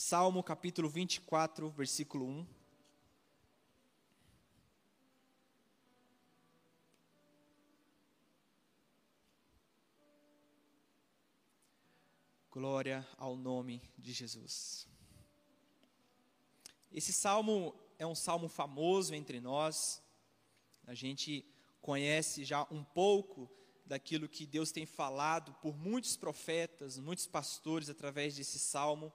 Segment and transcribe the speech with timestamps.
[0.00, 2.46] Salmo capítulo 24, versículo 1.
[12.48, 14.86] Glória ao nome de Jesus.
[16.92, 20.00] Esse salmo é um salmo famoso entre nós.
[20.86, 21.44] A gente
[21.80, 23.50] conhece já um pouco
[23.84, 29.12] daquilo que Deus tem falado por muitos profetas, muitos pastores através desse salmo.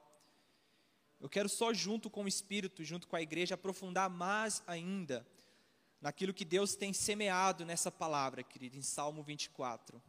[1.19, 5.25] Eu quero só junto com o Espírito, junto com a igreja, aprofundar mais ainda
[6.01, 10.01] naquilo que Deus tem semeado nessa palavra, querido, em Salmo 24.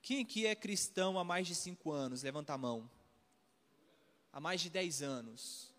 [0.00, 2.22] Quem aqui é cristão há mais de cinco anos?
[2.22, 2.88] Levanta a mão.
[4.32, 5.74] Há mais de dez anos.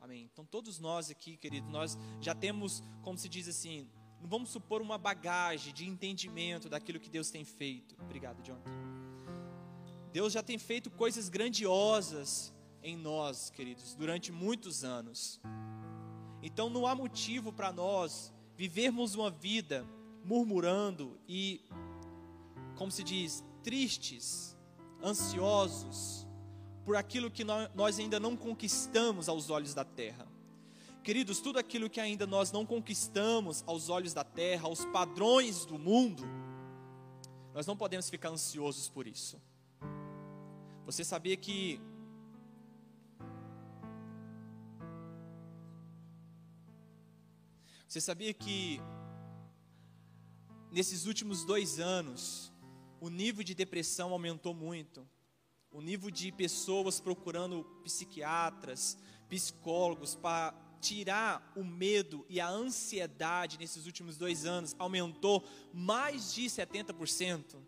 [0.00, 0.28] Amém.
[0.32, 3.88] Então, todos nós aqui, querido, nós já temos, como se diz assim,
[4.20, 7.94] vamos supor uma bagagem de entendimento daquilo que Deus tem feito.
[8.02, 8.72] Obrigado, Jonathan.
[10.12, 15.40] Deus já tem feito coisas grandiosas em nós, queridos, durante muitos anos.
[16.42, 19.86] Então, não há motivo para nós vivermos uma vida
[20.24, 21.60] murmurando e
[22.76, 24.56] como se diz, tristes,
[25.02, 26.26] ansiosos
[26.84, 30.26] por aquilo que nós ainda não conquistamos aos olhos da terra.
[31.02, 35.78] Queridos, tudo aquilo que ainda nós não conquistamos aos olhos da terra, aos padrões do
[35.78, 36.24] mundo,
[37.54, 39.40] nós não podemos ficar ansiosos por isso.
[40.86, 41.80] Você sabia que
[47.92, 48.80] Você sabia que
[50.70, 52.50] nesses últimos dois anos,
[52.98, 55.06] o nível de depressão aumentou muito.
[55.70, 58.96] O nível de pessoas procurando psiquiatras,
[59.28, 66.44] psicólogos para tirar o medo e a ansiedade nesses últimos dois anos aumentou mais de
[66.44, 67.58] 70%.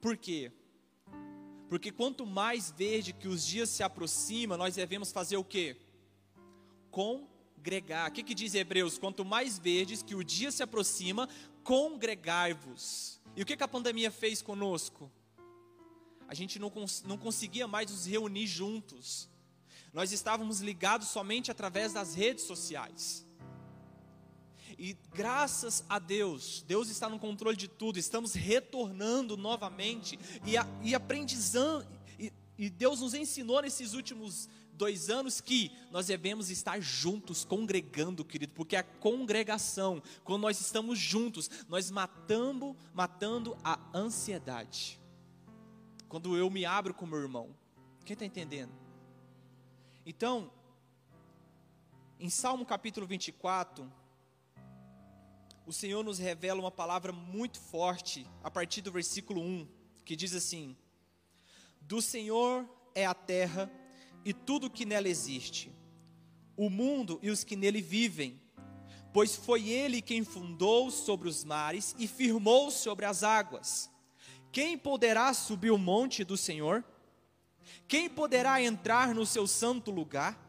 [0.00, 0.50] Por quê?
[1.68, 5.76] Porque quanto mais verde que os dias se aproximam, nós devemos fazer o quê?
[7.64, 8.10] Congregar.
[8.10, 8.98] O que, que diz Hebreus?
[8.98, 11.26] Quanto mais verdes que o dia se aproxima,
[11.62, 13.18] congregai-vos.
[13.34, 15.10] E o que, que a pandemia fez conosco?
[16.28, 19.30] A gente não, cons não conseguia mais nos reunir juntos.
[19.94, 23.26] Nós estávamos ligados somente através das redes sociais.
[24.78, 30.66] E graças a Deus, Deus está no controle de tudo, estamos retornando novamente e, a,
[30.82, 31.86] e aprendizando.
[32.18, 38.24] E, e Deus nos ensinou nesses últimos dois anos que nós devemos estar juntos, congregando,
[38.24, 45.00] querido, porque a congregação, quando nós estamos juntos, nós matamos, matando a ansiedade.
[46.08, 47.54] Quando eu me abro com meu irmão,
[48.04, 48.72] quem está entendendo?
[50.04, 50.50] Então,
[52.20, 53.90] em Salmo capítulo 24,
[55.66, 59.66] o Senhor nos revela uma palavra muito forte, a partir do versículo 1,
[60.04, 60.76] que diz assim:
[61.80, 63.70] Do Senhor é a terra
[64.24, 65.72] e tudo que nela existe,
[66.56, 68.40] o mundo e os que nele vivem,
[69.12, 73.90] pois foi ele quem fundou sobre os mares e firmou sobre as águas.
[74.50, 76.84] Quem poderá subir o monte do Senhor?
[77.88, 80.40] Quem poderá entrar no seu santo lugar?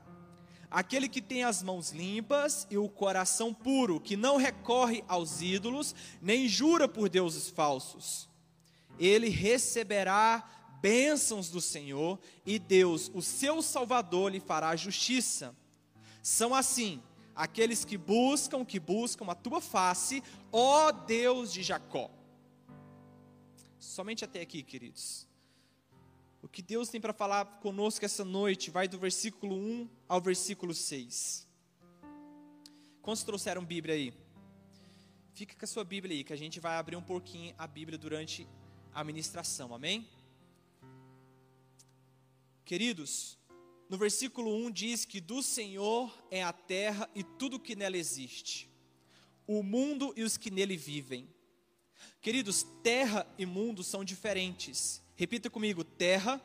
[0.70, 5.96] Aquele que tem as mãos limpas e o coração puro, que não recorre aos ídolos,
[6.22, 8.30] nem jura por deuses falsos.
[9.00, 10.48] Ele receberá
[10.82, 15.56] bênçãos do Senhor, e Deus, o seu Salvador, lhe fará justiça.
[16.22, 17.02] São assim
[17.36, 22.10] aqueles que buscam, que buscam a tua face, ó Deus de Jacó.
[23.78, 25.28] Somente até aqui, queridos.
[26.42, 30.74] O que Deus tem para falar conosco essa noite vai do versículo 1 ao versículo
[30.74, 31.48] 6.
[33.02, 34.14] Quantos trouxeram Bíblia aí?
[35.34, 37.98] Fica com a sua Bíblia aí, que a gente vai abrir um pouquinho a Bíblia
[37.98, 38.48] durante
[38.94, 40.08] a ministração, amém?
[42.66, 43.38] Queridos,
[43.88, 48.68] no versículo 1 diz que do Senhor é a terra e tudo que nela existe,
[49.46, 51.30] o mundo e os que nele vivem.
[52.20, 55.00] Queridos, terra e mundo são diferentes.
[55.16, 56.42] Repita comigo: terra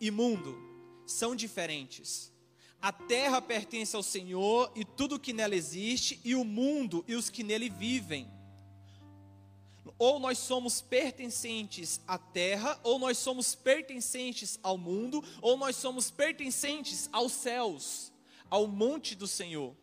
[0.00, 0.58] e mundo
[1.06, 2.32] são diferentes.
[2.80, 7.30] A terra pertence ao Senhor e tudo que nela existe, e o mundo e os
[7.30, 8.28] que nele vivem
[9.98, 16.10] ou nós somos pertencentes à terra, ou nós somos pertencentes ao mundo, ou nós somos
[16.10, 18.12] pertencentes aos céus,
[18.48, 19.76] ao monte do Senhor.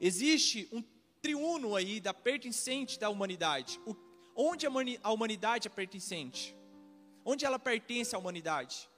[0.00, 0.82] Existe um
[1.20, 3.80] triuno aí da pertencente da humanidade.
[3.86, 3.96] O,
[4.36, 6.54] onde a humanidade é pertencente?
[7.24, 8.88] Onde ela pertence à humanidade?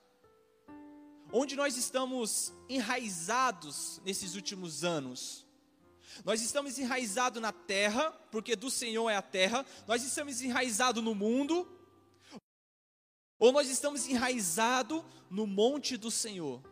[1.33, 5.46] Onde nós estamos enraizados nesses últimos anos?
[6.25, 9.65] Nós estamos enraizados na terra, porque do Senhor é a terra.
[9.87, 11.67] Nós estamos enraizados no mundo,
[13.39, 16.63] Ou nós estamos enraizados no monte do Senhor?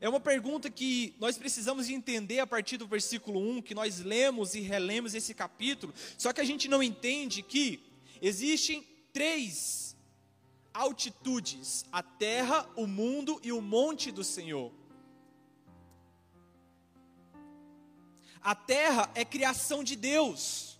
[0.00, 4.54] É uma pergunta que nós precisamos entender a partir do versículo 1, que nós lemos
[4.54, 7.80] e relemos esse capítulo, só que a gente não entende que
[8.20, 9.96] existem três
[10.72, 14.70] altitudes: a terra, o mundo e o monte do Senhor.
[18.46, 20.78] A terra é criação de Deus.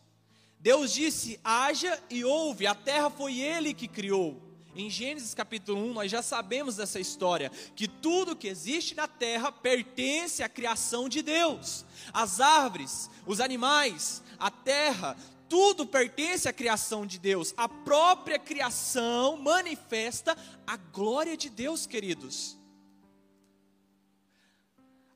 [0.61, 4.41] Deus disse: haja e ouve, a terra foi Ele que criou.
[4.77, 9.51] Em Gênesis capítulo 1, nós já sabemos dessa história, que tudo que existe na terra
[9.51, 11.85] pertence à criação de Deus.
[12.13, 15.17] As árvores, os animais, a terra,
[15.49, 17.53] tudo pertence à criação de Deus.
[17.57, 22.57] A própria criação manifesta a glória de Deus, queridos.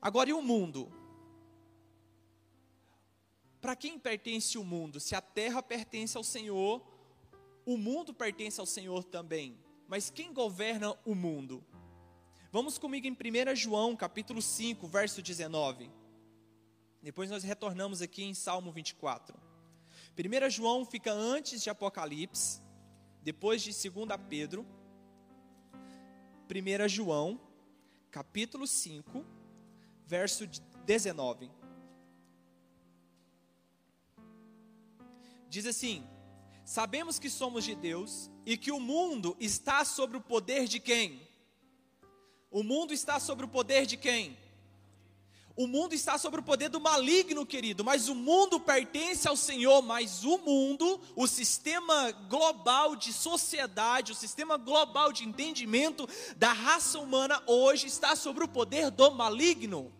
[0.01, 0.91] Agora e o mundo?
[3.61, 4.99] Para quem pertence o mundo?
[4.99, 6.83] Se a terra pertence ao Senhor,
[7.63, 9.55] o mundo pertence ao Senhor também.
[9.87, 11.63] Mas quem governa o mundo?
[12.51, 15.91] Vamos comigo em 1 João, capítulo 5, verso 19.
[17.03, 19.37] Depois nós retornamos aqui em Salmo 24.
[20.17, 22.61] 1 João fica antes de Apocalipse,
[23.21, 24.65] depois de 2 Pedro.
[26.49, 27.39] 1 João,
[28.09, 29.23] capítulo 5,
[30.05, 30.47] verso
[30.85, 31.60] 19.
[35.51, 36.07] Diz assim:
[36.63, 41.27] Sabemos que somos de Deus e que o mundo está sobre o poder de quem?
[42.49, 44.37] O mundo está sobre o poder de quem?
[45.53, 49.81] O mundo está sobre o poder do maligno, querido, mas o mundo pertence ao Senhor,
[49.81, 56.07] mas o mundo, o sistema global de sociedade, o sistema global de entendimento
[56.37, 59.91] da raça humana hoje está sobre o poder do maligno.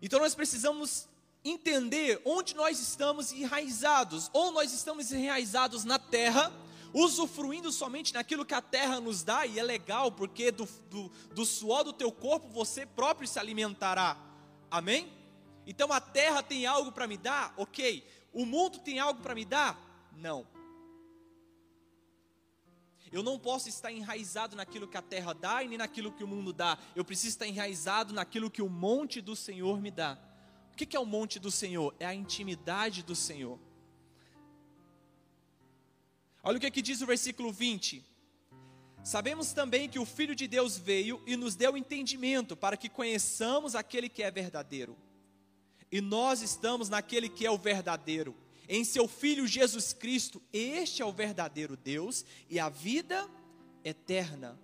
[0.00, 1.08] Então nós precisamos
[1.44, 6.52] entender onde nós estamos enraizados, ou nós estamos enraizados na terra,
[6.92, 11.44] usufruindo somente naquilo que a terra nos dá, e é legal, porque do, do, do
[11.44, 14.16] suor do teu corpo você próprio se alimentará,
[14.70, 15.12] amém?
[15.66, 17.52] Então a terra tem algo para me dar?
[17.56, 18.06] Ok.
[18.32, 19.80] O mundo tem algo para me dar?
[20.16, 20.46] Não.
[23.16, 26.28] Eu não posso estar enraizado naquilo que a terra dá e nem naquilo que o
[26.28, 26.76] mundo dá.
[26.94, 30.18] Eu preciso estar enraizado naquilo que o monte do Senhor me dá.
[30.70, 31.94] O que é o monte do Senhor?
[31.98, 33.58] É a intimidade do Senhor.
[36.42, 38.04] Olha o que, é que diz o versículo 20.
[39.02, 43.74] Sabemos também que o Filho de Deus veio e nos deu entendimento para que conheçamos
[43.74, 44.94] aquele que é verdadeiro.
[45.90, 48.36] E nós estamos naquele que é o verdadeiro,
[48.68, 50.42] em seu Filho Jesus Cristo.
[50.52, 53.28] Este é o verdadeiro Deus e a vida
[53.84, 54.58] eterna.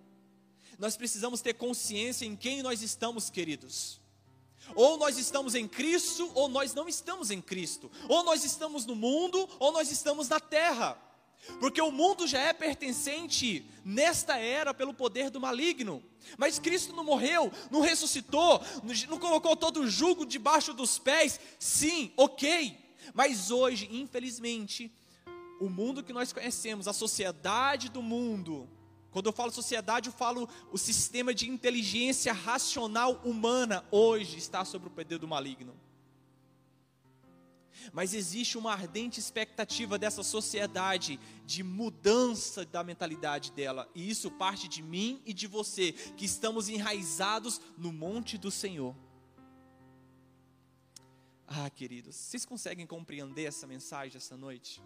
[0.79, 4.01] Nós precisamos ter consciência em quem nós estamos, queridos.
[4.75, 7.91] Ou nós estamos em Cristo, ou nós não estamos em Cristo.
[8.09, 10.99] Ou nós estamos no mundo, ou nós estamos na terra.
[11.59, 16.03] Porque o mundo já é pertencente nesta era pelo poder do maligno.
[16.39, 18.61] Mas Cristo não morreu, não ressuscitou,
[19.09, 21.41] não colocou todo o jugo debaixo dos pés.
[21.59, 22.79] Sim, ok.
[23.15, 24.93] Mas hoje, infelizmente,
[25.61, 28.69] o mundo que nós conhecemos, a sociedade do mundo,
[29.13, 34.87] quando eu falo sociedade, eu falo o sistema de inteligência racional humana hoje está sob
[34.87, 35.75] o poder do maligno.
[37.93, 44.69] Mas existe uma ardente expectativa dessa sociedade de mudança da mentalidade dela, e isso parte
[44.69, 48.95] de mim e de você, que estamos enraizados no monte do Senhor.
[51.55, 54.83] Ah, queridos, vocês conseguem compreender essa mensagem essa noite?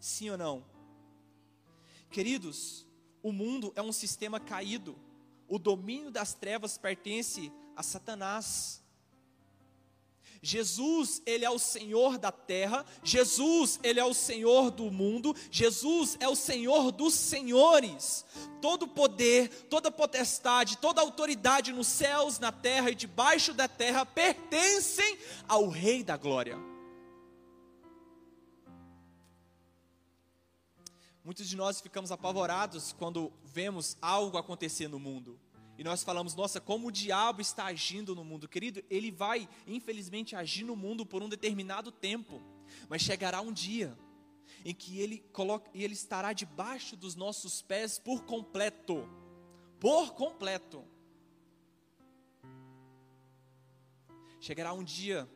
[0.00, 0.66] Sim ou não?
[2.10, 2.84] Queridos,
[3.22, 4.98] o mundo é um sistema caído.
[5.46, 8.81] O domínio das trevas pertence a Satanás.
[10.44, 16.16] Jesus, ele é o Senhor da terra, Jesus, ele é o Senhor do mundo, Jesus
[16.18, 18.24] é o Senhor dos senhores.
[18.60, 25.16] Todo poder, toda potestade, toda autoridade nos céus, na terra e debaixo da terra pertencem
[25.46, 26.58] ao Rei da glória.
[31.24, 35.38] Muitos de nós ficamos apavorados quando vemos algo acontecer no mundo.
[35.78, 38.48] E nós falamos, nossa, como o diabo está agindo no mundo.
[38.48, 42.42] Querido, ele vai, infelizmente, agir no mundo por um determinado tempo.
[42.88, 43.96] Mas chegará um dia
[44.64, 49.08] em que ele, coloca, ele estará debaixo dos nossos pés por completo.
[49.80, 50.84] Por completo.
[54.40, 55.28] Chegará um dia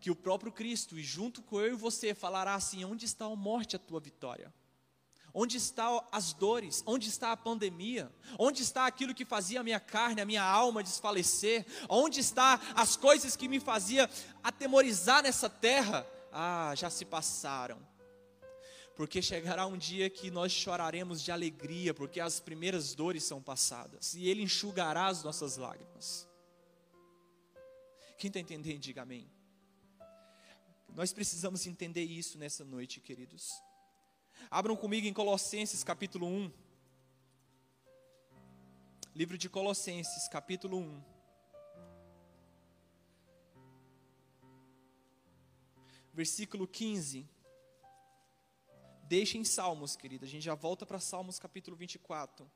[0.00, 3.36] que o próprio Cristo, e junto com eu e você, falará assim: onde está a
[3.36, 4.52] morte, a tua vitória?
[5.32, 6.82] Onde estão as dores?
[6.86, 8.10] Onde está a pandemia?
[8.38, 11.66] Onde está aquilo que fazia a minha carne, a minha alma desfalecer?
[11.88, 14.08] Onde está as coisas que me fazia
[14.42, 16.06] atemorizar nessa terra?
[16.32, 17.78] Ah, já se passaram.
[18.96, 24.14] Porque chegará um dia que nós choraremos de alegria, porque as primeiras dores são passadas,
[24.14, 26.28] e Ele enxugará as nossas lágrimas.
[28.18, 29.30] Quem está entendendo, diga amém.
[30.94, 33.50] Nós precisamos entender isso nessa noite, queridos.
[34.48, 36.52] Abram comigo em Colossenses capítulo 1.
[39.14, 41.02] Livro de Colossenses, capítulo 1.
[46.14, 47.28] Versículo 15.
[49.04, 50.24] Deixem Salmos, querida.
[50.24, 52.48] A gente já volta para Salmos capítulo 24.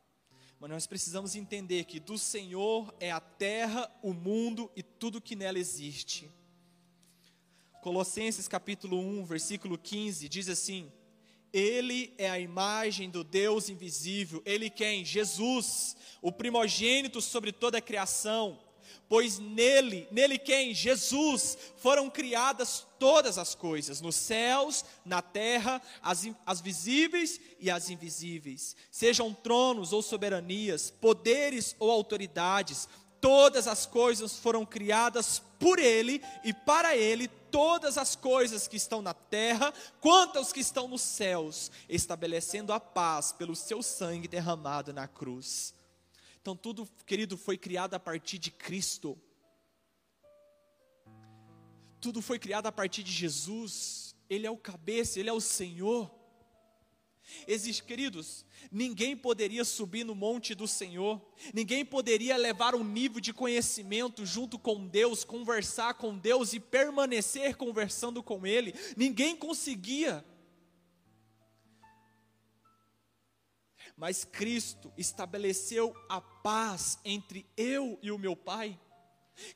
[0.60, 5.34] Mas nós precisamos entender que do Senhor é a terra, o mundo e tudo que
[5.34, 6.30] nela existe.
[7.82, 10.90] Colossenses capítulo 1, versículo 15 diz assim:
[11.54, 14.42] ele é a imagem do Deus invisível.
[14.44, 15.04] Ele quem?
[15.04, 18.58] Jesus, o primogênito sobre toda a criação.
[19.08, 20.74] Pois nele, nele quem?
[20.74, 27.88] Jesus, foram criadas todas as coisas, nos céus, na terra, as, as visíveis e as
[27.88, 28.74] invisíveis.
[28.90, 32.88] Sejam tronos ou soberanias, poderes ou autoridades,
[33.24, 39.00] todas as coisas foram criadas por Ele e para Ele todas as coisas que estão
[39.00, 44.92] na terra, quanto aos que estão nos céus, estabelecendo a paz pelo seu sangue derramado
[44.92, 45.72] na cruz.
[46.42, 49.18] Então, tudo, querido, foi criado a partir de Cristo.
[52.02, 54.14] Tudo foi criado a partir de Jesus.
[54.28, 56.14] Ele é o cabeça, ele é o Senhor.
[57.46, 61.20] Existe, queridos, ninguém poderia subir no monte do Senhor,
[61.52, 67.56] ninguém poderia levar um nível de conhecimento junto com Deus, conversar com Deus e permanecer
[67.56, 70.24] conversando com Ele, ninguém conseguia.
[73.96, 78.78] Mas Cristo estabeleceu a paz entre eu e o meu Pai.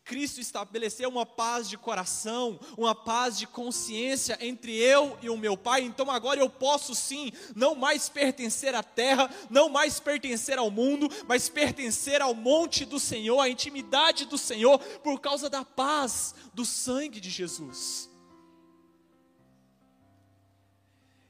[0.04, 5.56] Cristo estabeleceu uma paz de coração, uma paz de consciência entre eu e o meu
[5.56, 5.82] Pai.
[5.82, 11.08] Então agora eu posso sim não mais pertencer à terra, não mais pertencer ao mundo,
[11.26, 16.64] mas pertencer ao monte do Senhor, à intimidade do Senhor, por causa da paz do
[16.64, 18.10] sangue de Jesus.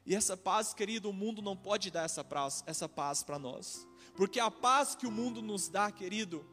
[0.05, 3.87] E essa paz, querido, o mundo não pode dar essa paz, essa paz para nós,
[4.15, 6.43] porque a paz que o mundo nos dá, querido,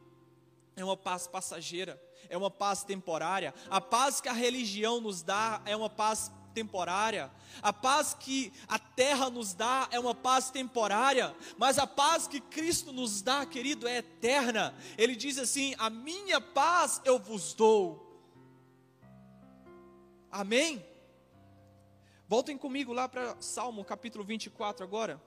[0.77, 3.55] é uma paz passageira, é uma paz temporária.
[3.71, 7.31] A paz que a religião nos dá é uma paz temporária.
[7.63, 12.41] A paz que a terra nos dá é uma paz temporária, mas a paz que
[12.41, 14.75] Cristo nos dá, querido, é eterna.
[14.99, 18.03] Ele diz assim: "A minha paz eu vos dou".
[20.31, 20.85] Amém?
[22.29, 25.23] Voltem comigo lá para Salmo capítulo 24 agora.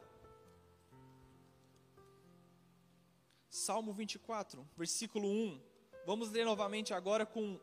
[3.60, 5.62] Salmo 24, versículo 1.
[6.06, 7.60] Vamos ler novamente agora com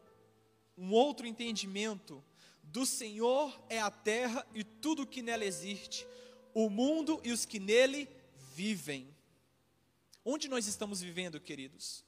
[0.77, 2.23] um outro entendimento.
[2.63, 6.07] Do Senhor é a terra e tudo o que nela existe,
[6.53, 8.09] o mundo e os que nele
[8.55, 9.09] vivem.
[10.25, 12.05] Onde nós estamos vivendo, queridos?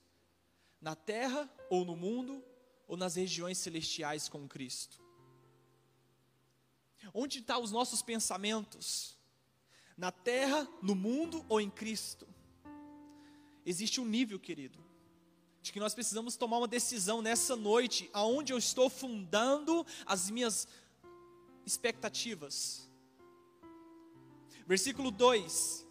[0.80, 2.44] Na terra ou no mundo
[2.86, 5.02] ou nas regiões celestiais com Cristo?
[7.14, 9.16] Onde estão os nossos pensamentos?
[9.96, 12.28] Na terra, no mundo ou em Cristo?
[13.68, 14.78] Existe um nível, querido,
[15.60, 20.66] de que nós precisamos tomar uma decisão nessa noite, aonde eu estou fundando as minhas
[21.66, 22.88] expectativas.
[24.66, 25.86] Versículo 2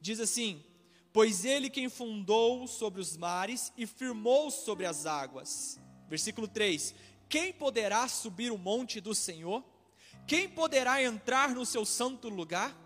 [0.00, 0.64] diz assim:
[1.12, 5.78] Pois ele quem fundou sobre os mares e firmou sobre as águas.
[6.08, 6.94] Versículo 3:
[7.28, 9.64] Quem poderá subir o monte do Senhor?
[10.26, 12.83] Quem poderá entrar no seu santo lugar?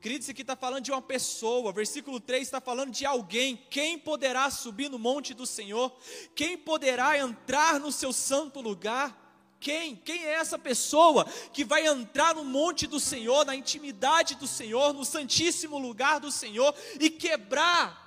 [0.00, 3.56] Queridos, isso aqui está falando de uma pessoa, versículo 3 está falando de alguém.
[3.68, 5.96] Quem poderá subir no monte do Senhor?
[6.36, 9.26] Quem poderá entrar no seu santo lugar?
[9.58, 9.96] Quem?
[9.96, 14.92] Quem é essa pessoa que vai entrar no monte do Senhor, na intimidade do Senhor,
[14.92, 18.06] no santíssimo lugar do Senhor e quebrar?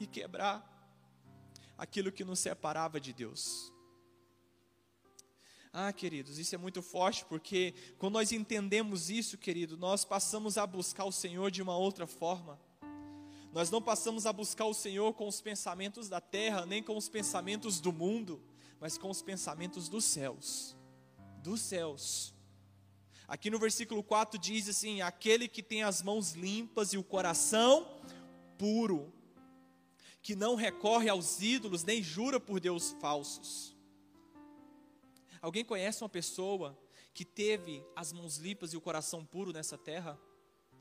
[0.00, 0.66] E quebrar
[1.78, 3.72] aquilo que nos separava de Deus.
[5.72, 10.66] Ah, queridos, isso é muito forte, porque quando nós entendemos isso, querido, nós passamos a
[10.66, 12.58] buscar o Senhor de uma outra forma.
[13.52, 17.08] Nós não passamos a buscar o Senhor com os pensamentos da terra, nem com os
[17.08, 18.42] pensamentos do mundo,
[18.80, 20.76] mas com os pensamentos dos céus.
[21.40, 22.34] Dos céus.
[23.28, 27.86] Aqui no versículo 4 diz assim: Aquele que tem as mãos limpas e o coração
[28.58, 29.12] puro,
[30.20, 33.78] que não recorre aos ídolos, nem jura por Deus falsos
[35.40, 36.78] Alguém conhece uma pessoa
[37.14, 40.18] que teve as mãos limpas e o coração puro nessa terra?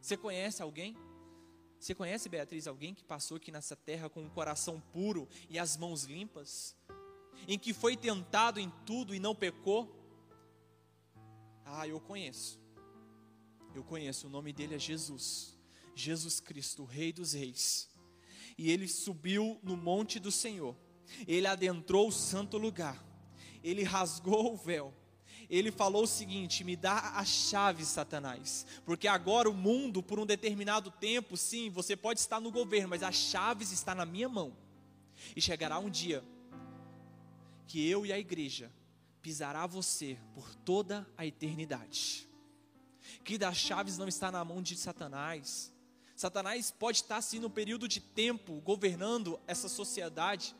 [0.01, 0.96] Você conhece alguém?
[1.80, 5.78] Você conhece, Beatriz, alguém que passou aqui nessa terra com o coração puro e as
[5.78, 6.75] mãos limpas?
[7.48, 9.96] Em que foi tentado em tudo e não pecou?
[11.66, 12.60] Ah, eu conheço.
[13.74, 15.58] Eu conheço, o nome dele é Jesus.
[15.96, 17.89] Jesus Cristo, o Rei dos Reis.
[18.58, 20.75] E ele subiu no monte do Senhor.
[21.25, 23.09] Ele adentrou o santo lugar.
[23.63, 24.94] Ele rasgou o véu
[25.50, 30.25] ele falou o seguinte: me dá a chave, Satanás, porque agora o mundo, por um
[30.25, 34.56] determinado tempo, sim, você pode estar no governo, mas as chaves estão na minha mão.
[35.36, 36.24] E chegará um dia
[37.68, 38.72] que eu e a igreja
[39.22, 42.28] pisará você por toda a eternidade.
[43.24, 45.74] Que das chaves não está na mão de Satanás.
[46.16, 50.56] Satanás pode estar sim no período de tempo governando essa sociedade,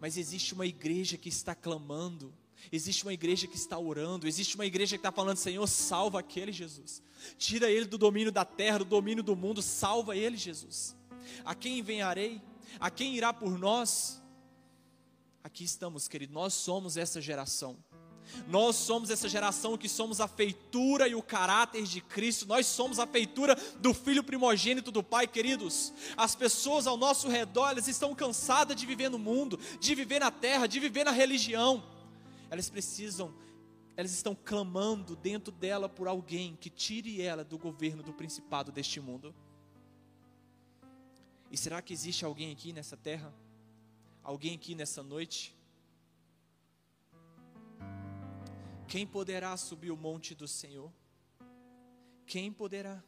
[0.00, 2.32] mas existe uma igreja que está clamando,
[2.70, 6.52] Existe uma igreja que está orando, existe uma igreja que está falando: Senhor, salva aquele
[6.52, 7.02] Jesus,
[7.38, 10.96] tira ele do domínio da terra, do domínio do mundo, salva ele, Jesus.
[11.44, 12.40] A quem enviarei?
[12.78, 14.22] A quem irá por nós?
[15.42, 17.76] Aqui estamos, querido, nós somos essa geração.
[18.48, 22.46] Nós somos essa geração que somos a feitura e o caráter de Cristo.
[22.46, 25.92] Nós somos a feitura do Filho primogênito do Pai, queridos.
[26.16, 30.30] As pessoas ao nosso redor, elas estão cansadas de viver no mundo, de viver na
[30.30, 31.82] terra, de viver na religião
[32.50, 33.32] elas precisam,
[33.96, 39.00] elas estão clamando dentro dela por alguém que tire ela do governo do principado deste
[39.00, 39.32] mundo.
[41.50, 43.32] E será que existe alguém aqui nessa terra?
[44.22, 45.54] Alguém aqui nessa noite?
[48.90, 50.92] Quem poderá subir o monte do Senhor?
[52.26, 53.00] Quem poderá?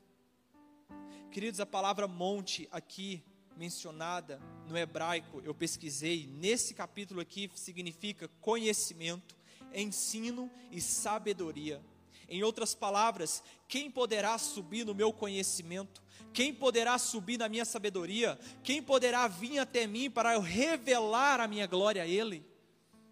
[1.32, 3.20] Queridos, a palavra monte aqui
[3.56, 9.34] mencionada no hebraico, eu pesquisei, nesse capítulo aqui significa conhecimento,
[9.74, 11.82] ensino e sabedoria.
[12.28, 16.00] Em outras palavras, quem poderá subir no meu conhecimento?
[16.32, 18.38] Quem poderá subir na minha sabedoria?
[18.62, 22.46] Quem poderá vir até mim para eu revelar a minha glória a Ele?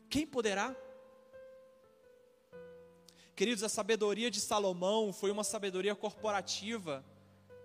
[0.09, 0.73] Quem poderá?
[3.41, 7.03] Queridos, a sabedoria de Salomão foi uma sabedoria corporativa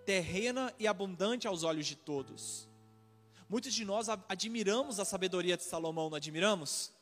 [0.06, 2.66] terrena e abundante aos olhos de todos.
[3.46, 6.94] Muitos de nós admiramos a sabedoria de Salomão, não admiramos?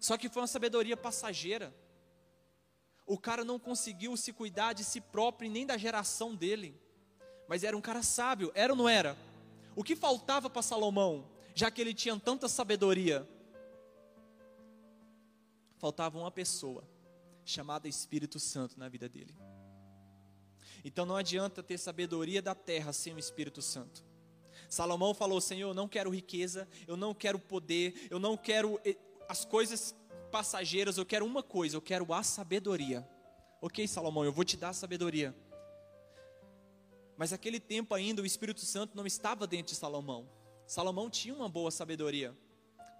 [0.00, 1.72] Só que foi uma sabedoria passageira.
[3.06, 6.74] O cara não conseguiu se cuidar de si próprio e nem da geração dele.
[7.46, 9.16] Mas era um cara sábio, era ou não era?
[9.76, 13.24] O que faltava para Salomão, já que ele tinha tanta sabedoria?
[15.78, 16.82] Faltava uma pessoa
[17.44, 19.34] chamada Espírito Santo na vida dele.
[20.84, 24.04] Então não adianta ter sabedoria da terra sem o Espírito Santo.
[24.68, 28.96] Salomão falou: Senhor, eu não quero riqueza, eu não quero poder, eu não quero eh,
[29.28, 29.94] as coisas
[30.30, 33.06] passageiras, eu quero uma coisa, eu quero a sabedoria.
[33.60, 35.34] Ok, Salomão, eu vou te dar a sabedoria.
[37.16, 40.26] Mas naquele tempo ainda o Espírito Santo não estava dentro de Salomão.
[40.66, 42.34] Salomão tinha uma boa sabedoria,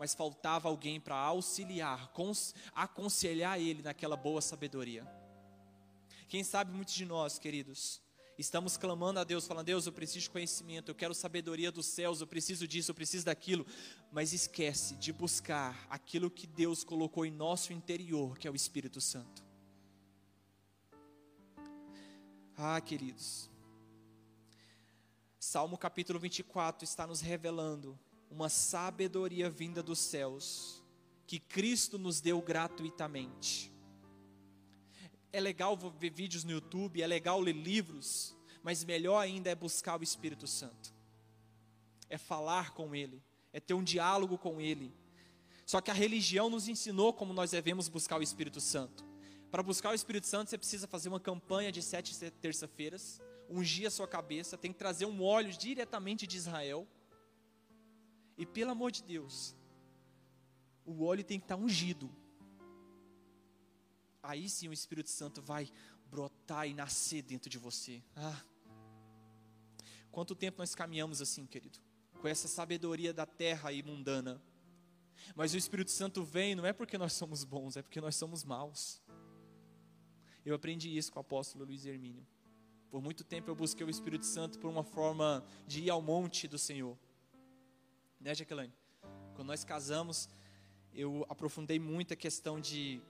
[0.00, 2.10] mas faltava alguém para auxiliar,
[2.74, 5.06] aconselhar ele naquela boa sabedoria.
[6.26, 8.00] Quem sabe muitos de nós, queridos,
[8.38, 12.22] estamos clamando a Deus, falando: Deus, eu preciso de conhecimento, eu quero sabedoria dos céus,
[12.22, 13.66] eu preciso disso, eu preciso daquilo,
[14.10, 19.02] mas esquece de buscar aquilo que Deus colocou em nosso interior, que é o Espírito
[19.02, 19.44] Santo.
[22.56, 23.50] Ah, queridos,
[25.38, 27.98] Salmo capítulo 24 está nos revelando
[28.31, 30.83] uma sabedoria vinda dos céus,
[31.27, 33.73] que Cristo nos deu gratuitamente.
[35.33, 39.99] É legal ver vídeos no YouTube, é legal ler livros, mas melhor ainda é buscar
[39.99, 40.95] o Espírito Santo.
[42.09, 44.93] É falar com Ele, é ter um diálogo com Ele.
[45.66, 49.05] Só que a religião nos ensinou como nós devemos buscar o Espírito Santo.
[49.51, 53.90] Para buscar o Espírito Santo, você precisa fazer uma campanha de sete terça-feiras, ungir a
[53.90, 56.87] sua cabeça, tem que trazer um óleo diretamente de Israel.
[58.40, 59.55] E pelo amor de Deus,
[60.85, 62.11] o óleo tem que estar ungido
[64.22, 65.68] aí sim o Espírito Santo vai
[66.11, 68.03] brotar e nascer dentro de você.
[68.16, 68.40] Ah.
[70.11, 71.79] Quanto tempo nós caminhamos assim, querido?
[72.20, 74.42] Com essa sabedoria da terra e mundana.
[75.35, 78.42] Mas o Espírito Santo vem não é porque nós somos bons, é porque nós somos
[78.44, 79.03] maus.
[80.44, 82.26] Eu aprendi isso com o apóstolo Luiz Hermínio.
[82.90, 86.48] Por muito tempo eu busquei o Espírito Santo por uma forma de ir ao monte
[86.48, 86.98] do Senhor.
[88.20, 88.72] Né, Jaqueline?
[89.35, 90.28] Quando nós casamos,
[90.92, 93.00] eu aprofundei muito a questão de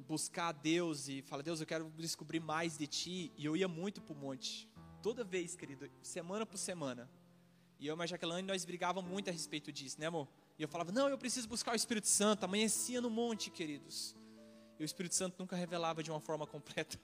[0.00, 3.32] buscar a Deus e falar, Deus, eu quero descobrir mais de Ti.
[3.34, 4.68] E eu ia muito para o monte.
[5.02, 7.10] Toda vez, querido, semana por semana.
[7.80, 10.28] E eu e a Jaqueline, nós brigávamos muito a respeito disso, né amor?
[10.58, 12.44] E eu falava, não, eu preciso buscar o Espírito Santo.
[12.44, 14.14] Amanhecia no monte, queridos.
[14.78, 17.00] E o Espírito Santo nunca revelava de uma forma completa.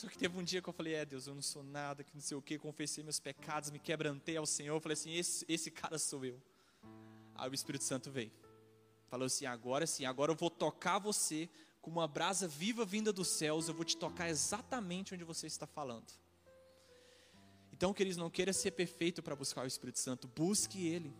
[0.00, 2.14] Só que teve um dia que eu falei: É, Deus, eu não sou nada, que
[2.14, 4.74] não sei o que, confessei meus pecados, me quebrantei ao Senhor.
[4.74, 6.40] Eu falei assim: esse, esse cara sou eu.
[7.34, 8.32] Aí o Espírito Santo veio.
[9.10, 11.50] Falou assim: Agora sim, agora eu vou tocar você
[11.82, 13.68] com uma brasa viva vinda dos céus.
[13.68, 16.10] Eu vou te tocar exatamente onde você está falando.
[17.70, 21.14] Então, queridos, não queira ser perfeito para buscar o Espírito Santo, busque Ele.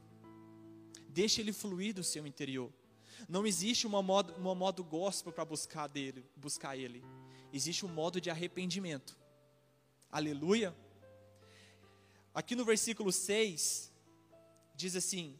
[1.07, 2.73] Deixe Ele fluir do seu interior.
[3.29, 7.05] Não existe uma modo, uma modo gospel para buscar dele, buscar Ele.
[7.53, 9.17] Existe um modo de arrependimento.
[10.11, 10.75] Aleluia.
[12.35, 13.93] Aqui no versículo 6,
[14.75, 15.39] diz assim: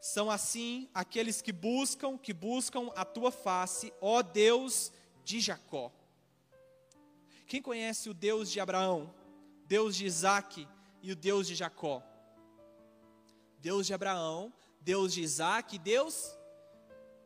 [0.00, 4.92] São assim aqueles que buscam, que buscam a tua face, ó Deus
[5.24, 5.92] de Jacó.
[7.46, 9.12] Quem conhece o Deus de Abraão?
[9.66, 10.66] Deus de Isaac
[11.02, 12.02] e o Deus de Jacó.
[13.60, 16.36] Deus de Abraão, Deus de Isaac, Deus.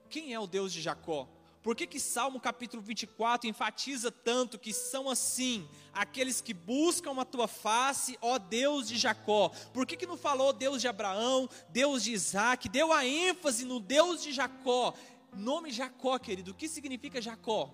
[0.09, 1.29] Quem é o Deus de Jacó?
[1.63, 7.25] Por que, que Salmo capítulo 24 enfatiza tanto que são assim aqueles que buscam a
[7.25, 9.49] tua face, ó Deus de Jacó?
[9.73, 13.79] Por que, que não falou Deus de Abraão, Deus de Isaac, deu a ênfase no
[13.79, 14.93] Deus de Jacó?
[15.33, 17.73] Nome Jacó, querido, o que significa Jacó?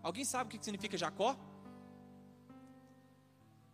[0.00, 1.36] Alguém sabe o que significa Jacó?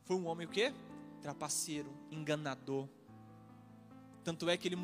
[0.05, 0.73] Foi um homem o quê?
[1.21, 2.89] Trapaceiro, enganador.
[4.23, 4.77] Tanto é que ele,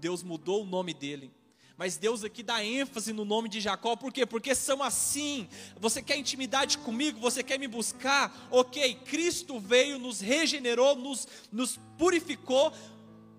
[0.00, 1.32] Deus mudou o nome dele.
[1.78, 4.26] Mas Deus aqui dá ênfase no nome de Jacó, por quê?
[4.26, 5.48] Porque são assim.
[5.80, 7.18] Você quer intimidade comigo?
[7.20, 8.48] Você quer me buscar?
[8.50, 12.72] Ok, Cristo veio, nos regenerou, nos, nos purificou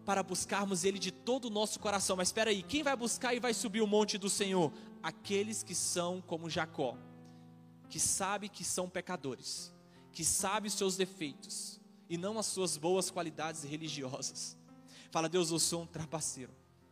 [0.05, 2.15] para buscarmos Ele de todo o nosso coração.
[2.15, 4.71] Mas espera aí, quem vai buscar e vai subir o monte do Senhor?
[5.03, 6.97] Aqueles que são como Jacó,
[7.89, 9.77] que sabe que são pecadores
[10.11, 14.57] que sabe os seus defeitos e não as suas boas qualidades religiosas.
[15.11, 16.51] Fala, Deus, eu sou um trapaceiro,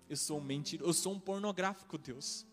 [0.09, 2.45] eu sou um mentiroso, eu sou um pornográfico, Deus.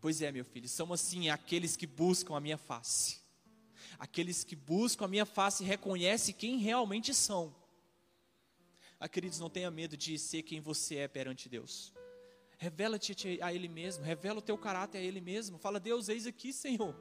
[0.00, 3.18] Pois é, meu filho, são assim aqueles que buscam a minha face.
[3.98, 7.54] Aqueles que buscam a minha face reconhecem quem realmente são.
[9.00, 11.92] Ah, queridos, não tenha medo de ser quem você é perante Deus.
[12.58, 15.58] Revela-te a Ele mesmo, revela o teu caráter a Ele mesmo.
[15.58, 16.94] Fala, Deus, eis aqui, Senhor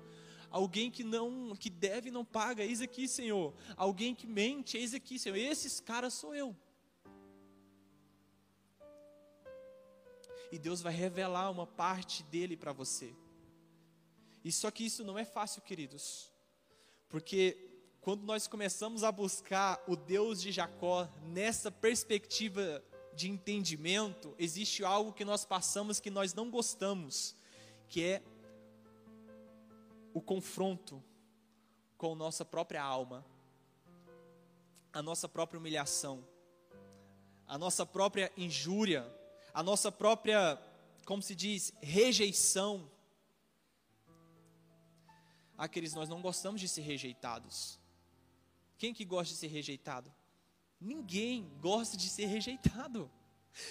[0.56, 3.54] Alguém que não, que deve não paga, eis aqui, Senhor.
[3.76, 5.36] Alguém que mente, eis aqui, Senhor.
[5.36, 6.56] Esses caras sou eu.
[10.52, 13.14] E Deus vai revelar uma parte dele para você.
[14.44, 16.32] E só que isso não é fácil, queridos.
[17.10, 17.58] Porque
[18.02, 22.84] quando nós começamos a buscar o Deus de Jacó nessa perspectiva
[23.16, 27.36] de entendimento, existe algo que nós passamos que nós não gostamos,
[27.88, 28.22] que é
[30.14, 31.04] o confronto
[31.98, 33.26] com nossa própria alma,
[34.94, 36.24] a nossa própria humilhação,
[37.48, 39.06] a nossa própria injúria,
[39.56, 40.62] a nossa própria,
[41.06, 42.92] como se diz, rejeição.
[45.58, 47.80] Aqueles nós não gostamos de ser rejeitados.
[48.78, 50.14] Quem que gosta de ser rejeitado?
[50.78, 53.10] Ninguém gosta de ser rejeitado.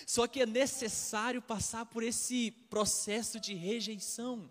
[0.07, 4.49] Só que é necessário passar por esse processo de rejeição.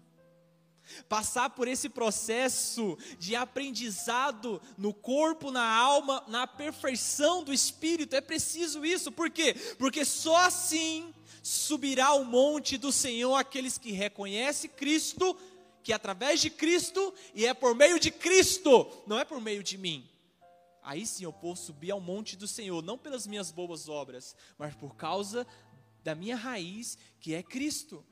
[1.09, 8.21] Passar por esse processo de aprendizado no corpo, na alma, na perfeição do espírito, é
[8.21, 9.55] preciso isso, por quê?
[9.79, 15.37] Porque só assim subirá o monte do Senhor aqueles que reconhecem Cristo,
[15.83, 19.61] que é através de Cristo e é por meio de Cristo, não é por meio
[19.61, 20.09] de mim.
[20.81, 24.73] Aí sim eu posso subir ao monte do Senhor, não pelas minhas boas obras, mas
[24.73, 25.45] por causa
[26.01, 28.05] da minha raiz, que é Cristo.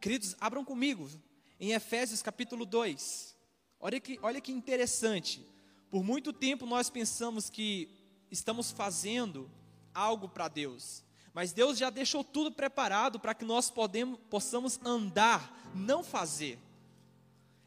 [0.00, 1.10] Queridos, abram comigo
[1.58, 3.36] em Efésios capítulo 2.
[3.80, 5.44] Olha que, olha que interessante.
[5.90, 7.88] Por muito tempo nós pensamos que
[8.30, 9.50] estamos fazendo
[9.92, 15.70] algo para Deus, mas Deus já deixou tudo preparado para que nós podemos, possamos andar,
[15.74, 16.58] não fazer.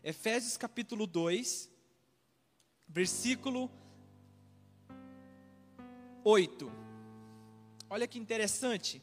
[0.04, 1.70] Efésios capítulo 2,
[2.88, 3.70] versículo
[6.24, 6.72] 8.
[7.90, 9.02] Olha que interessante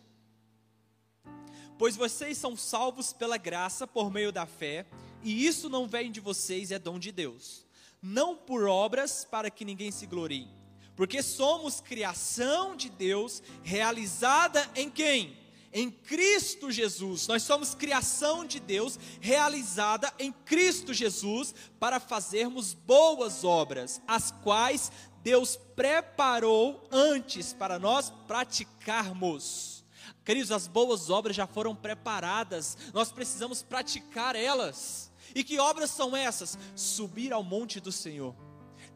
[1.83, 4.87] pois vocês são salvos pela graça por meio da fé,
[5.21, 7.67] e isso não vem de vocês, é dom de Deus.
[8.01, 10.49] Não por obras para que ninguém se glorie,
[10.97, 15.39] porque somos criação de Deus, realizada em quem?
[15.73, 17.27] Em Cristo Jesus.
[17.27, 24.93] Nós somos criação de Deus, realizada em Cristo Jesus, para fazermos boas obras, as quais
[25.23, 29.85] Deus preparou antes para nós praticarmos.
[30.25, 35.11] Queridos, as boas obras já foram preparadas, nós precisamos praticar elas.
[35.35, 36.59] E que obras são essas?
[36.77, 38.35] Subir ao monte do Senhor,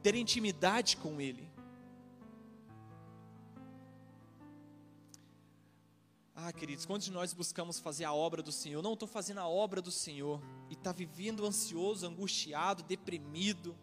[0.03, 1.56] ter intimidade com Ele.
[6.39, 8.83] Ah, queridos, quantos de nós buscamos fazer a obra do Senhor?
[8.83, 13.75] Não estou fazendo a obra do Senhor e está vivendo ansioso, angustiado, deprimido.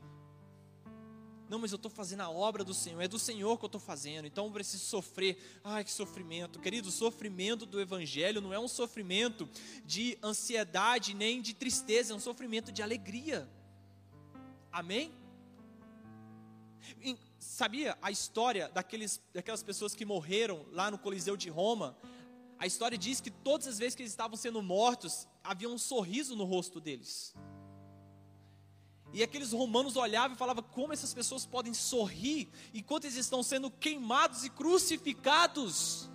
[1.50, 3.82] Não, mas eu estou fazendo a obra do Senhor, é do Senhor que eu estou
[3.82, 5.60] fazendo, então eu preciso sofrer.
[5.64, 6.60] Ai, que sofrimento.
[6.60, 9.50] Querido, o sofrimento do Evangelho não é um sofrimento
[9.84, 13.50] de ansiedade nem de tristeza, é um sofrimento de alegria.
[14.72, 15.12] Amém?
[17.40, 21.98] Sabia a história daqueles, daquelas pessoas que morreram lá no Coliseu de Roma?
[22.60, 26.36] A história diz que todas as vezes que eles estavam sendo mortos, havia um sorriso
[26.36, 27.34] no rosto deles.
[29.14, 33.70] E aqueles romanos olhavam e falavam: como essas pessoas podem sorrir enquanto eles estão sendo
[33.70, 36.10] queimados e crucificados?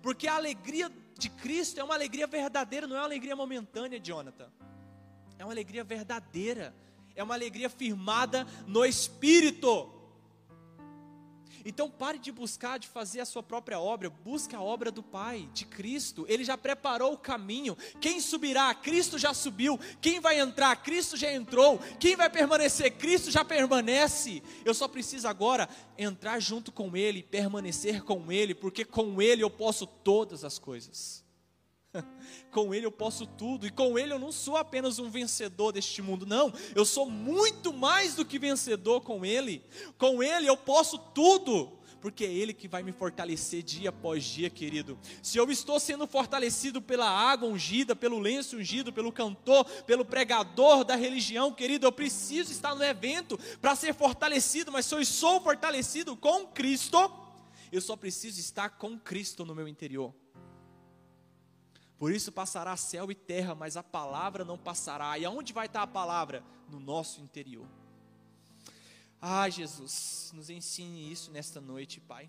[0.00, 4.50] Porque a alegria de Cristo é uma alegria verdadeira, não é uma alegria momentânea, Jonathan.
[5.38, 6.74] É uma alegria verdadeira,
[7.16, 9.93] é uma alegria firmada no Espírito.
[11.64, 15.48] Então pare de buscar, de fazer a sua própria obra, busque a obra do Pai,
[15.54, 16.26] de Cristo.
[16.28, 17.76] Ele já preparou o caminho.
[18.00, 18.74] Quem subirá?
[18.74, 19.80] Cristo já subiu.
[20.00, 20.76] Quem vai entrar?
[20.82, 21.78] Cristo já entrou.
[21.98, 22.92] Quem vai permanecer?
[22.96, 24.42] Cristo já permanece.
[24.64, 29.50] Eu só preciso agora entrar junto com Ele, permanecer com Ele, porque com Ele eu
[29.50, 31.23] posso todas as coisas.
[32.50, 36.02] com Ele eu posso tudo, e com Ele eu não sou apenas um vencedor deste
[36.02, 39.62] mundo, não, eu sou muito mais do que vencedor com Ele,
[39.98, 44.50] com Ele eu posso tudo, porque é Ele que vai me fortalecer dia após dia,
[44.50, 44.98] querido.
[45.22, 50.84] Se eu estou sendo fortalecido pela água ungida, pelo lenço ungido, pelo cantor, pelo pregador
[50.84, 55.40] da religião, querido, eu preciso estar no evento para ser fortalecido, mas se eu sou
[55.40, 57.10] fortalecido com Cristo,
[57.72, 60.14] eu só preciso estar com Cristo no meu interior.
[61.98, 65.18] Por isso passará céu e terra, mas a palavra não passará.
[65.18, 66.44] E aonde vai estar a palavra?
[66.68, 67.66] No nosso interior.
[69.20, 72.28] Ah, Jesus, nos ensine isso nesta noite, Pai.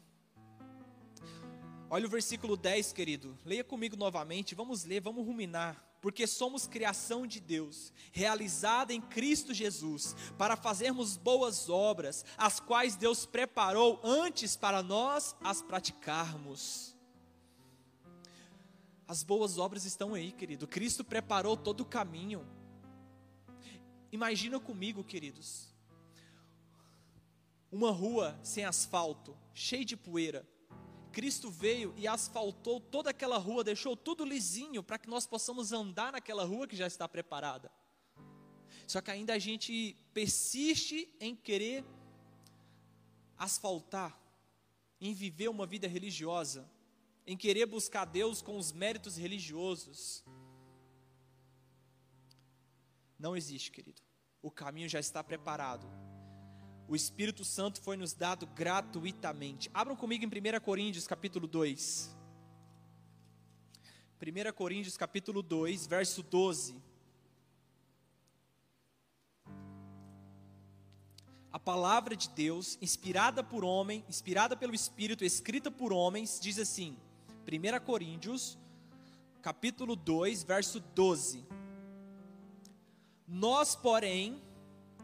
[1.89, 3.37] Olha o versículo 10, querido.
[3.43, 4.55] Leia comigo novamente.
[4.55, 5.83] Vamos ler, vamos ruminar.
[6.01, 12.95] Porque somos criação de Deus, realizada em Cristo Jesus, para fazermos boas obras, as quais
[12.95, 16.94] Deus preparou antes para nós as praticarmos.
[19.07, 20.67] As boas obras estão aí, querido.
[20.67, 22.45] Cristo preparou todo o caminho.
[24.11, 25.73] Imagina comigo, queridos,
[27.71, 30.47] uma rua sem asfalto, cheia de poeira.
[31.11, 36.11] Cristo veio e asfaltou toda aquela rua, deixou tudo lisinho para que nós possamos andar
[36.11, 37.71] naquela rua que já está preparada.
[38.87, 41.85] Só que ainda a gente persiste em querer
[43.37, 44.19] asfaltar,
[44.99, 46.69] em viver uma vida religiosa
[47.25, 50.23] em querer buscar Deus com os méritos religiosos.
[53.17, 54.01] Não existe, querido.
[54.41, 55.87] O caminho já está preparado.
[56.87, 59.71] O Espírito Santo foi nos dado gratuitamente.
[59.73, 62.15] Abram comigo em 1 Coríntios, capítulo 2.
[64.21, 66.83] 1 Coríntios, capítulo 2, verso 12.
[71.55, 76.97] a palavra de Deus, inspirada por homem, inspirada pelo Espírito, escrita por homens, diz assim:
[77.45, 78.57] 1 Coríntios,
[79.39, 81.45] capítulo 2, verso 12.
[83.27, 84.41] Nós, porém,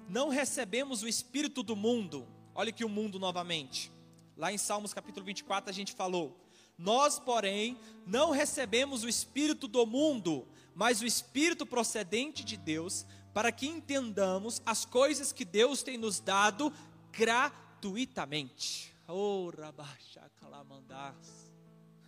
[0.09, 2.27] não recebemos o espírito do mundo.
[2.55, 3.91] Olha aqui o mundo novamente.
[4.35, 6.35] Lá em Salmos capítulo 24 a gente falou:
[6.79, 7.77] Nós, porém,
[8.07, 14.63] não recebemos o espírito do mundo, mas o espírito procedente de Deus, para que entendamos
[14.65, 16.73] as coisas que Deus tem nos dado
[17.11, 18.91] gratuitamente.
[19.07, 21.50] Oh, rabaxa calamandás.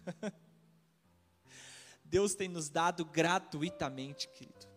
[2.05, 4.67] Deus tem nos dado gratuitamente, querido.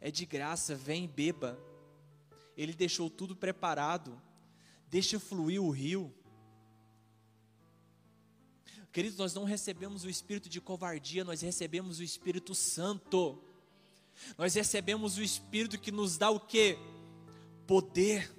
[0.00, 1.58] É de graça, vem beba.
[2.56, 4.20] Ele deixou tudo preparado.
[4.88, 6.14] Deixa fluir o rio.
[8.92, 13.42] Queridos, nós não recebemos o espírito de covardia, nós recebemos o Espírito Santo.
[14.36, 16.78] Nós recebemos o espírito que nos dá o que?
[17.66, 18.30] Poder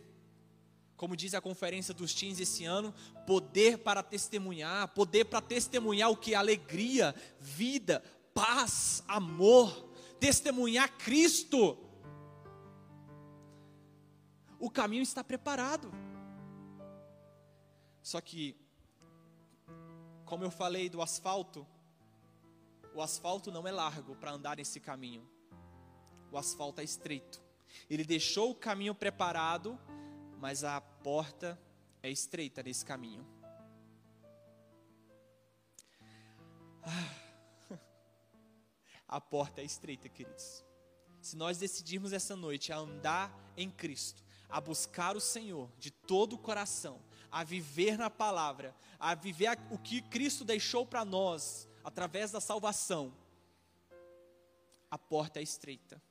[1.04, 2.94] como diz a conferência dos teens esse ano,
[3.28, 6.34] poder para testemunhar, poder para testemunhar o que?
[6.34, 8.02] Alegria, vida,
[8.34, 9.70] paz, amor,
[10.18, 11.78] testemunhar Cristo.
[14.58, 15.92] O caminho está preparado.
[18.02, 18.56] Só que,
[20.24, 21.68] como eu falei do asfalto,
[22.96, 25.30] o asfalto não é largo para andar nesse caminho.
[26.32, 27.44] O asfalto é estreito.
[27.90, 29.78] Ele deixou o caminho preparado
[30.44, 31.58] mas a porta
[32.02, 33.26] é estreita nesse caminho.
[36.82, 37.80] Ah,
[39.08, 40.62] a porta é estreita, queridos.
[41.22, 46.34] Se nós decidirmos essa noite a andar em Cristo, a buscar o Senhor de todo
[46.34, 47.02] o coração,
[47.32, 53.16] a viver na palavra, a viver o que Cristo deixou para nós, através da salvação,
[54.92, 56.02] a porta é estreita.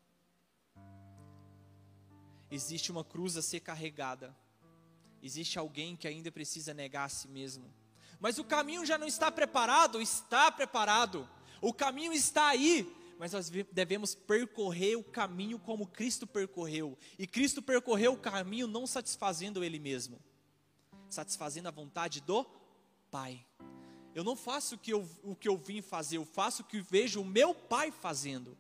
[2.53, 4.37] Existe uma cruz a ser carregada.
[5.23, 7.65] Existe alguém que ainda precisa negar a si mesmo.
[8.21, 10.03] Mas o caminho já não está preparado?
[10.03, 11.27] Está preparado.
[11.63, 16.99] O caminho está aí, mas nós devemos percorrer o caminho como Cristo percorreu.
[17.19, 20.21] E Cristo percorreu o caminho não satisfazendo Ele mesmo,
[21.09, 22.45] satisfazendo a vontade do
[23.11, 23.47] Pai.
[24.15, 26.83] Eu não faço o que eu, o que eu vim fazer, eu faço o que
[26.83, 28.59] vejo o meu Pai fazendo.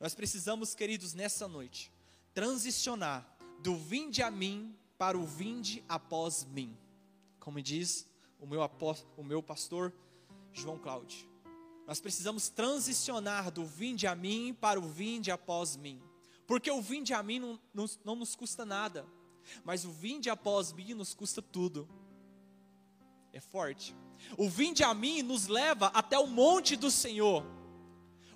[0.00, 1.92] Nós precisamos, queridos, nessa noite,
[2.32, 6.74] transicionar do vinde a mim para o vinde após mim.
[7.38, 8.06] Como diz
[8.40, 8.62] o meu,
[9.18, 9.92] o meu pastor
[10.54, 11.28] João Cláudio.
[11.86, 16.00] Nós precisamos transicionar do vinde a mim para o vinde após mim.
[16.46, 19.06] Porque o vinde a mim não, não, não nos custa nada,
[19.64, 21.86] mas o vinde após mim nos custa tudo.
[23.34, 23.94] É forte.
[24.38, 27.59] O vinde a mim nos leva até o monte do Senhor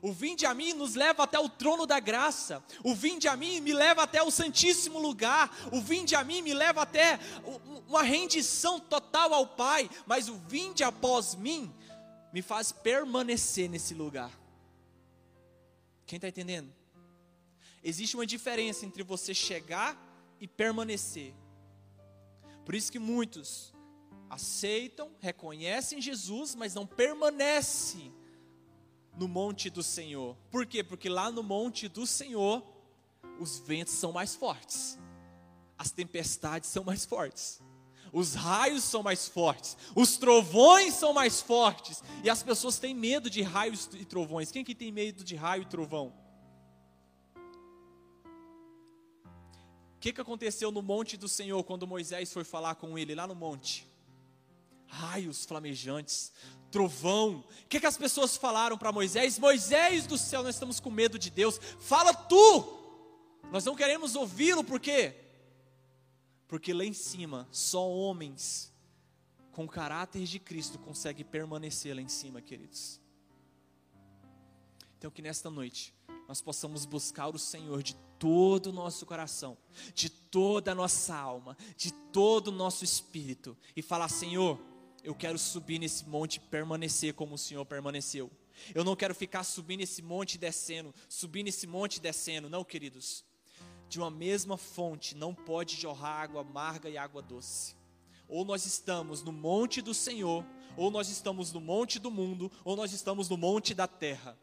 [0.05, 2.62] o vinde a mim nos leva até o trono da graça.
[2.83, 5.51] O vinde a mim me leva até o santíssimo lugar.
[5.73, 7.19] O vinde a mim me leva até
[7.88, 9.88] uma rendição total ao Pai.
[10.05, 11.75] Mas o vinde após mim
[12.35, 14.31] me faz permanecer nesse lugar.
[16.05, 16.71] Quem está entendendo?
[17.83, 19.99] Existe uma diferença entre você chegar
[20.38, 21.33] e permanecer.
[22.67, 23.73] Por isso que muitos
[24.29, 28.12] aceitam, reconhecem Jesus, mas não permanecem
[29.16, 30.37] no monte do Senhor.
[30.50, 30.83] Por quê?
[30.83, 32.62] Porque lá no monte do Senhor,
[33.38, 34.98] os ventos são mais fortes,
[35.79, 37.61] as tempestades são mais fortes,
[38.12, 43.29] os raios são mais fortes, os trovões são mais fortes, e as pessoas têm medo
[43.29, 44.50] de raios e trovões.
[44.50, 46.12] Quem que tem medo de raio e trovão?
[49.96, 53.27] O que, que aconteceu no monte do Senhor quando Moisés foi falar com ele lá
[53.27, 53.88] no monte?
[54.87, 56.31] Raios flamejantes,
[56.74, 57.44] trovão.
[57.64, 59.38] O que, que as pessoas falaram para Moisés?
[59.38, 61.60] Moisés do céu, nós estamos com medo de Deus.
[61.78, 62.82] Fala tu!
[63.52, 65.14] Nós não queremos ouvi-lo, por quê?
[66.48, 68.72] Porque lá em cima, só homens
[69.52, 73.00] com caráter de Cristo conseguem permanecer lá em cima, queridos.
[74.98, 75.94] Então, que nesta noite
[76.26, 79.56] nós possamos buscar o Senhor de todo o nosso coração,
[79.94, 84.58] de toda a nossa alma, de todo o nosso espírito e falar: Senhor,
[85.05, 88.31] eu quero subir nesse monte e permanecer como o Senhor permaneceu.
[88.75, 92.64] Eu não quero ficar subindo esse monte e descendo, subindo esse monte e descendo, não,
[92.64, 93.23] queridos.
[93.87, 97.77] De uma mesma fonte não pode jorrar água amarga e água doce.
[98.27, 100.43] Ou nós estamos no monte do Senhor,
[100.75, 104.38] ou nós estamos no monte do mundo, ou nós estamos no monte da terra.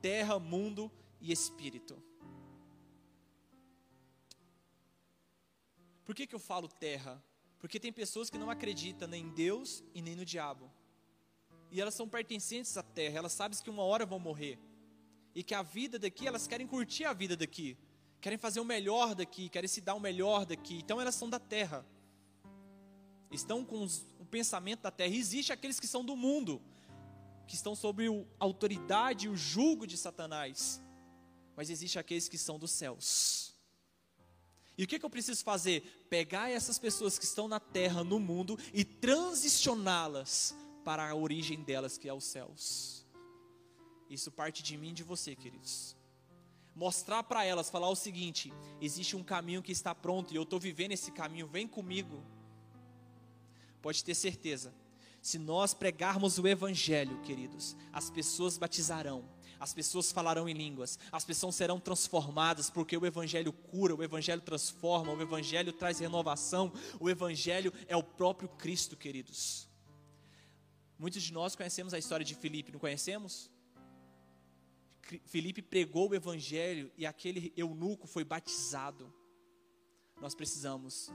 [0.00, 2.00] Terra, mundo e espírito.
[6.04, 7.20] Por que, que eu falo terra?
[7.64, 10.70] Porque tem pessoas que não acreditam nem em Deus e nem no diabo.
[11.70, 14.58] E elas são pertencentes à terra, elas sabem que uma hora vão morrer.
[15.34, 17.78] E que a vida daqui, elas querem curtir a vida daqui.
[18.20, 20.74] Querem fazer o melhor daqui, querem se dar o melhor daqui.
[20.74, 21.86] Então elas são da terra.
[23.30, 25.14] Estão com os, o pensamento da terra.
[25.14, 26.60] E existe aqueles que são do mundo,
[27.46, 28.06] que estão sob
[28.38, 30.82] a autoridade e o julgo de Satanás.
[31.56, 33.43] Mas existe aqueles que são dos céus
[34.76, 36.06] e o que, que eu preciso fazer?
[36.10, 41.96] Pegar essas pessoas que estão na terra, no mundo, e transicioná-las para a origem delas,
[41.96, 43.06] que é os céus.
[44.10, 45.96] Isso parte de mim e de você, queridos.
[46.74, 50.58] Mostrar para elas, falar o seguinte: existe um caminho que está pronto e eu estou
[50.58, 52.22] vivendo esse caminho, vem comigo.
[53.80, 54.74] Pode ter certeza,
[55.22, 59.24] se nós pregarmos o Evangelho, queridos, as pessoas batizarão,
[59.64, 64.42] as pessoas falarão em línguas, as pessoas serão transformadas, porque o Evangelho cura, o Evangelho
[64.42, 69.66] transforma, o Evangelho traz renovação, o Evangelho é o próprio Cristo, queridos.
[70.98, 73.50] Muitos de nós conhecemos a história de Filipe, não conhecemos?
[75.24, 79.10] Filipe pregou o Evangelho e aquele eunuco foi batizado.
[80.20, 81.10] Nós precisamos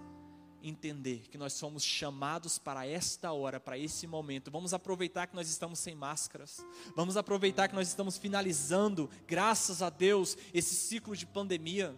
[0.64, 4.52] entender que nós somos chamados para esta hora, para esse momento.
[4.52, 6.66] Vamos aproveitar que nós estamos sem máscaras.
[6.96, 11.96] Vamos aproveitar que nós estamos finalizando, graças a Deus, esse ciclo de pandemia.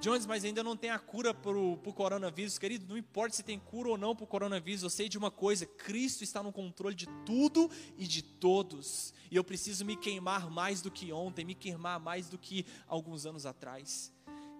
[0.00, 2.86] Jones, mas ainda não tem a cura para o coronavírus, querido.
[2.88, 5.66] Não importa se tem cura ou não para o coronavírus, eu sei de uma coisa:
[5.66, 9.12] Cristo está no controle de tudo e de todos.
[9.30, 13.26] E eu preciso me queimar mais do que ontem, me queimar mais do que alguns
[13.26, 14.10] anos atrás.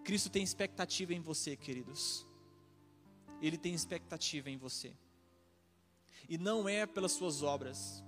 [0.05, 2.27] Cristo tem expectativa em você, queridos.
[3.41, 4.95] Ele tem expectativa em você.
[6.29, 8.05] E não é pelas suas obras.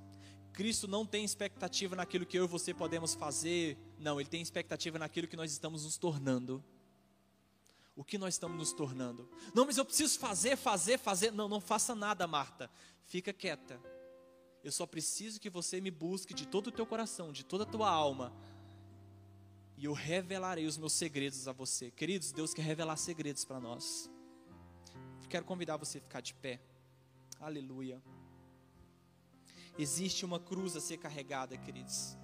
[0.53, 3.79] Cristo não tem expectativa naquilo que eu e você podemos fazer.
[3.99, 6.63] Não, ele tem expectativa naquilo que nós estamos nos tornando.
[7.95, 9.29] o que nós estamos nos tornando.
[9.55, 11.31] Não, mas eu preciso fazer, fazer, fazer.
[11.31, 12.71] Não, não faça nada, Marta.
[13.05, 13.81] Fica quieta.
[14.65, 17.67] Eu só preciso que você me busque de todo o teu coração, de toda a
[17.67, 18.33] tua alma.
[19.83, 21.91] E eu revelarei os meus segredos a você.
[21.91, 24.09] Queridos, Deus quer revelar segredos para nós.
[25.29, 26.61] Quero convidar você a ficar de pé.
[27.41, 28.01] Aleluia.
[29.77, 32.17] Existe uma cruz a ser carregada, queridos.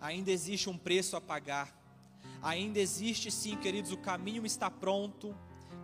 [0.00, 1.76] Ainda existe um preço a pagar.
[2.40, 5.36] Ainda existe sim, queridos, o caminho está pronto.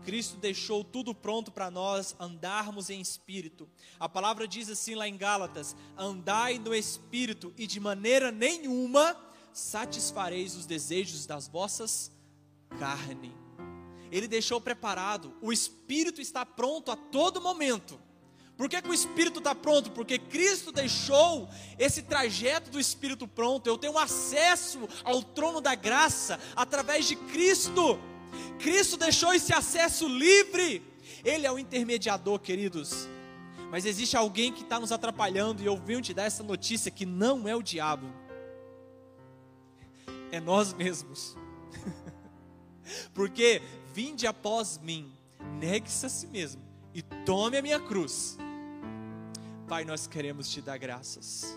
[0.04, 3.68] Cristo deixou tudo pronto para nós andarmos em espírito.
[3.98, 9.27] A palavra diz assim lá em Gálatas: andai no espírito e de maneira nenhuma
[9.58, 12.10] satisfareis os desejos das vossas
[12.78, 13.34] carne.
[14.10, 18.00] Ele deixou preparado, o espírito está pronto a todo momento.
[18.58, 19.92] Por que, que o Espírito está pronto?
[19.92, 21.48] Porque Cristo deixou
[21.78, 23.68] esse trajeto do Espírito pronto.
[23.68, 28.00] Eu tenho acesso ao trono da graça através de Cristo.
[28.58, 30.82] Cristo deixou esse acesso livre.
[31.24, 33.06] Ele é o intermediador, queridos.
[33.70, 37.06] Mas existe alguém que está nos atrapalhando, e eu venho te dar essa notícia: que
[37.06, 38.12] não é o diabo,
[40.32, 41.36] é nós mesmos.
[43.14, 43.62] Porque
[43.92, 45.12] vinde após mim,
[45.58, 46.62] negue-se a si mesmo
[46.94, 48.38] e tome a minha cruz
[49.68, 51.54] Pai, nós queremos te dar graças,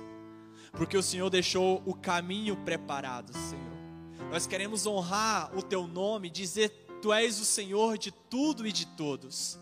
[0.74, 4.30] porque o Senhor deixou o caminho preparado, Senhor.
[4.30, 6.68] Nós queremos honrar o teu nome, dizer:
[7.02, 9.58] Tu és o Senhor de tudo e de todos.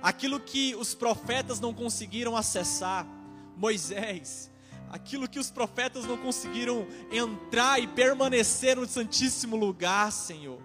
[0.00, 3.06] Aquilo que os profetas não conseguiram acessar,
[3.54, 4.50] Moisés,
[4.90, 10.60] aquilo que os profetas não conseguiram entrar e permanecer no Santíssimo Lugar, Senhor.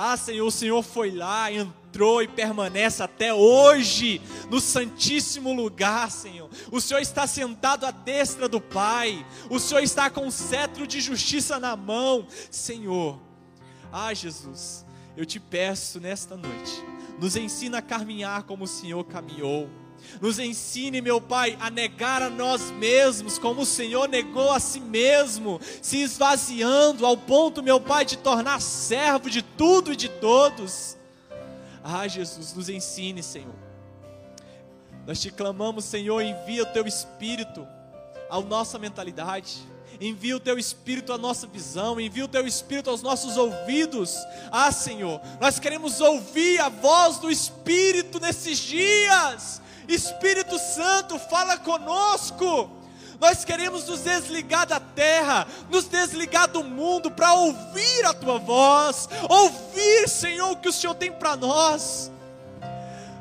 [0.00, 6.48] Ah, Senhor, o Senhor foi lá, entrou e permanece até hoje no Santíssimo lugar, Senhor.
[6.70, 11.00] O Senhor está sentado à destra do Pai, o Senhor está com o cetro de
[11.00, 13.18] justiça na mão, Senhor.
[13.90, 14.86] Ah, Jesus,
[15.16, 16.84] eu te peço nesta noite,
[17.20, 19.68] nos ensina a caminhar como o Senhor caminhou.
[20.20, 24.80] Nos ensine, meu Pai, a negar a nós mesmos, como o Senhor negou a si
[24.80, 30.96] mesmo, se esvaziando ao ponto, meu Pai, de tornar servo de tudo e de todos.
[31.82, 33.54] Ah, Jesus, nos ensine, Senhor.
[35.06, 37.66] Nós te clamamos, Senhor, envia o teu espírito
[38.28, 39.66] à nossa mentalidade.
[40.00, 44.14] Envia o teu espírito à nossa visão, envia o teu espírito aos nossos ouvidos.
[44.52, 49.60] Ah, Senhor, nós queremos ouvir a voz do espírito nesses dias.
[49.88, 52.70] Espírito Santo, fala conosco.
[53.18, 59.08] Nós queremos nos desligar da terra, nos desligar do mundo para ouvir a tua voz,
[59.28, 62.12] ouvir, Senhor, o que o Senhor tem para nós.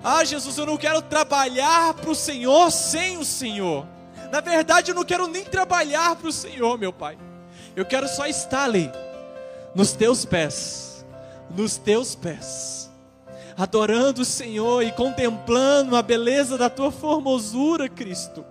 [0.04, 3.88] Ah, Jesus, eu não quero trabalhar para o Senhor sem o Senhor.
[4.32, 7.18] Na verdade, eu não quero nem trabalhar para o Senhor, meu Pai.
[7.76, 8.92] Eu quero só estar ali,
[9.74, 11.06] nos teus pés,
[11.50, 12.87] nos teus pés
[13.58, 18.46] adorando o Senhor e contemplando a beleza da tua formosura, Cristo.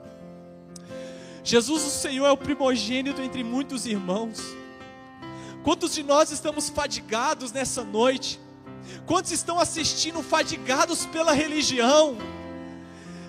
[1.45, 4.43] Jesus, o Senhor, é o primogênito entre muitos irmãos.
[5.63, 8.41] Quantos de nós estamos fadigados nessa noite?
[9.07, 12.17] Quantos estão assistindo fadigados pela religião?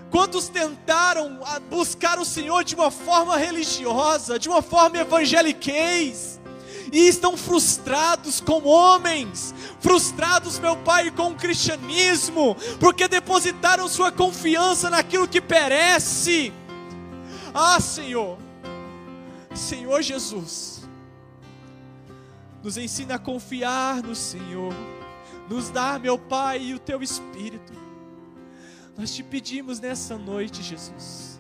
[0.10, 6.37] Quantos tentaram buscar o Senhor de uma forma religiosa, de uma forma evangeliquez?
[6.92, 14.90] E estão frustrados com homens, frustrados, meu Pai, com o cristianismo, porque depositaram sua confiança
[14.90, 16.54] naquilo que perece.
[17.54, 18.38] Ah, Senhor,
[19.54, 20.88] Senhor Jesus,
[22.64, 24.74] nos ensina a confiar no Senhor,
[25.50, 27.74] nos dá, meu Pai, o teu Espírito.
[28.98, 31.40] Nós te pedimos nessa noite, Jesus.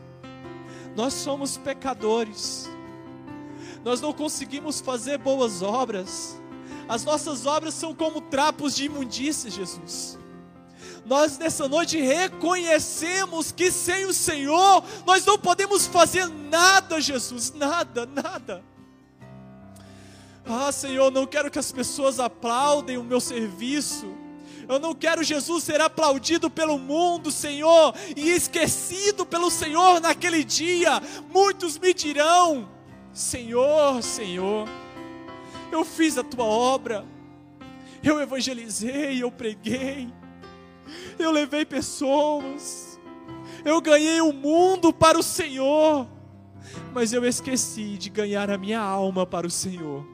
[0.95, 2.69] Nós somos pecadores
[3.83, 6.39] nós não conseguimos fazer boas obras,
[6.87, 10.17] as nossas obras são como trapos de imundícia, Jesus.
[11.05, 18.05] Nós nessa noite reconhecemos que sem o Senhor nós não podemos fazer nada, Jesus, nada,
[18.05, 18.63] nada.
[20.45, 24.07] Ah, Senhor, não quero que as pessoas aplaudem o meu serviço.
[24.67, 31.01] Eu não quero Jesus ser aplaudido pelo mundo, Senhor, e esquecido pelo Senhor naquele dia.
[31.29, 32.69] Muitos me dirão:
[33.17, 34.69] Senhor, Senhor,
[35.71, 37.03] eu fiz a tua obra,
[38.03, 40.13] eu evangelizei, eu preguei,
[41.17, 42.99] eu levei pessoas,
[43.65, 46.07] eu ganhei o mundo para o Senhor,
[46.93, 50.05] mas eu esqueci de ganhar a minha alma para o Senhor.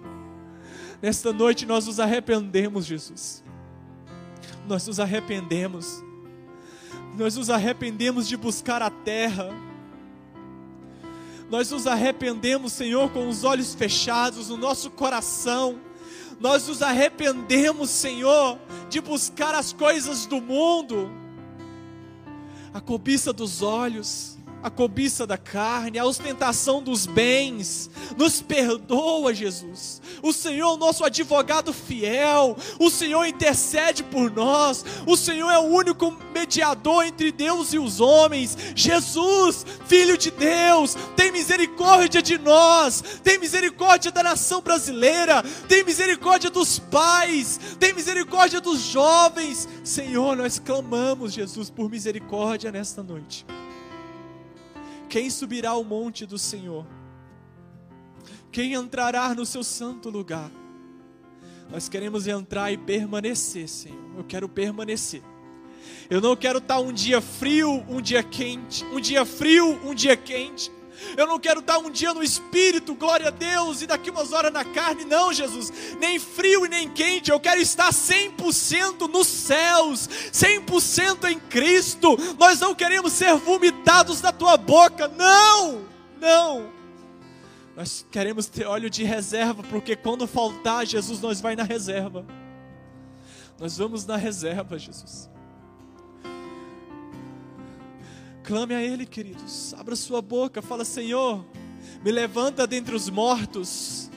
[1.02, 3.44] Nesta noite nós nos arrependemos, Jesus.
[4.66, 6.02] Nós nos arrependemos.
[7.18, 9.50] Nós nos arrependemos de buscar a terra
[11.54, 15.80] nós nos arrependemos, Senhor, com os olhos fechados, no nosso coração.
[16.40, 18.58] Nós nos arrependemos, Senhor,
[18.90, 21.12] de buscar as coisas do mundo,
[22.74, 27.90] a cobiça dos olhos, a cobiça da carne, a ostentação dos bens.
[28.18, 30.02] Nos perdoa, Jesus.
[30.22, 32.56] O Senhor é o nosso advogado fiel.
[32.80, 34.86] O Senhor intercede por nós.
[35.06, 38.58] O Senhor é o único mediador entre Deus e os homens.
[38.74, 43.04] Jesus, Filho de Deus, tem misericórdia de nós.
[43.22, 45.44] Tem misericórdia da nação brasileira.
[45.68, 47.60] Tem misericórdia dos pais.
[47.78, 49.68] Tem misericórdia dos jovens.
[49.84, 53.46] Senhor, nós clamamos, Jesus, por misericórdia nesta noite.
[55.14, 56.88] Quem subirá ao monte do Senhor?
[58.52, 60.50] Quem entrará no seu santo lugar?
[61.70, 64.18] Nós queremos entrar e permanecer, Senhor.
[64.18, 65.22] Eu quero permanecer.
[66.10, 70.18] Eu não quero estar um dia frio, um dia quente, um dia frio, um dia
[70.18, 70.72] quente.
[71.18, 74.52] Eu não quero estar um dia no espírito, glória a Deus, e daqui umas horas
[74.52, 75.72] na carne, não, Jesus.
[76.00, 82.18] Nem frio e nem quente, eu quero estar 100% nos céus, 100% em Cristo.
[82.38, 85.86] Nós não queremos ser vomitados da tua boca, não,
[86.20, 86.72] não.
[87.76, 92.26] Nós queremos ter óleo de reserva, porque quando faltar, Jesus, nós vai na reserva.
[93.60, 95.33] Nós vamos na reserva, Jesus.
[98.44, 99.74] Clame a Ele, queridos.
[99.76, 101.46] Abra sua boca, fala: Senhor,
[102.04, 104.12] me levanta dentre os mortos.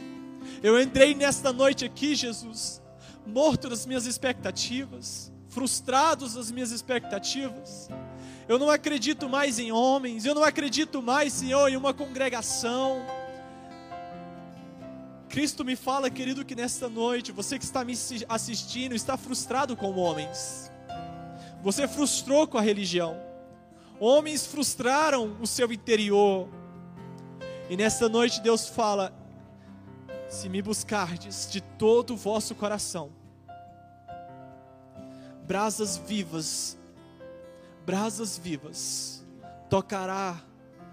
[0.63, 2.83] Eu entrei nesta noite aqui, Jesus,
[3.25, 7.89] morto das minhas expectativas, frustrados das minhas expectativas.
[8.49, 13.07] Eu não acredito mais em homens, eu não acredito mais, Senhor, em uma congregação.
[15.29, 17.95] Cristo me fala, querido, que nesta noite, você que está me
[18.29, 20.71] assistindo, está frustrado com homens.
[21.63, 23.26] Você frustrou com a religião.
[23.99, 26.49] Homens frustraram o seu interior.
[27.71, 29.13] E nesta noite Deus fala:
[30.29, 33.11] Se me buscardes de todo o vosso coração,
[35.47, 36.77] brasas vivas,
[37.87, 39.25] brasas vivas,
[39.71, 40.41] tocará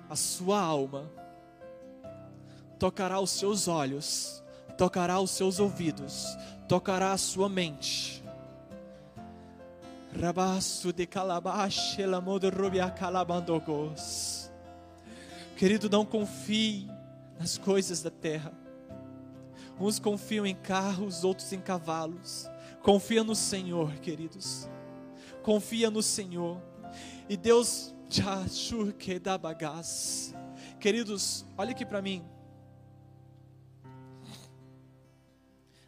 [0.10, 1.12] a sua alma,
[2.80, 4.42] tocará os seus olhos,
[4.78, 6.26] tocará os seus ouvidos,
[6.70, 8.23] tocará a sua mente
[10.20, 11.98] Rabaço de calabash,
[12.92, 14.52] calabandogos.
[15.58, 16.88] Querido, não confie
[17.40, 18.54] nas coisas da terra.
[19.80, 22.48] Uns confiam em carros, outros em cavalos.
[22.82, 24.70] Confia no Senhor, queridos.
[25.42, 26.62] Confia no Senhor.
[27.28, 27.94] E Deus
[28.94, 30.34] que dá bagaz.
[30.80, 32.24] Queridos, olha aqui para mim.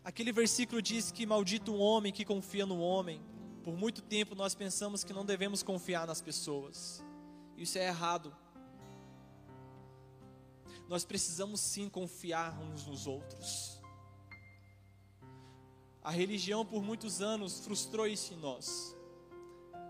[0.04, 3.22] Aquele versículo diz que maldito um homem que confia no homem.
[3.66, 7.04] Por muito tempo nós pensamos que não devemos confiar nas pessoas.
[7.58, 8.32] Isso é errado.
[10.88, 13.82] Nós precisamos sim confiar uns nos outros.
[16.04, 18.96] A religião por muitos anos frustrou isso em nós.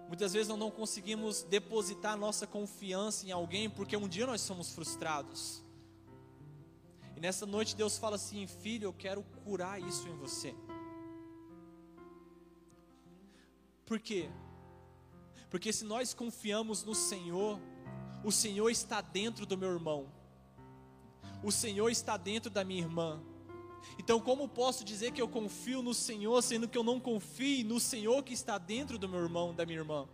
[0.07, 4.71] Muitas vezes nós não conseguimos depositar nossa confiança em alguém porque um dia nós somos
[4.71, 5.61] frustrados.
[7.17, 10.55] E nessa noite Deus fala assim: Filho, eu quero curar isso em você.
[13.85, 14.29] Por quê?
[15.49, 17.59] Porque se nós confiamos no Senhor,
[18.23, 20.11] o Senhor está dentro do meu irmão,
[21.43, 23.21] o Senhor está dentro da minha irmã.
[23.99, 27.79] Então, como posso dizer que eu confio no Senhor, sendo que eu não confio no
[27.79, 30.07] Senhor que está dentro do meu irmão, da minha irmã?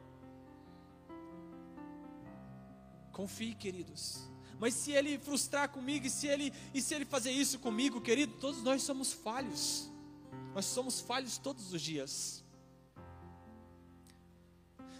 [3.11, 4.29] Confie, queridos.
[4.59, 8.33] Mas se ele frustrar comigo, e se ele, e se ele fazer isso comigo, querido,
[8.39, 9.89] todos nós somos falhos.
[10.53, 12.40] Nós somos falhos todos os dias.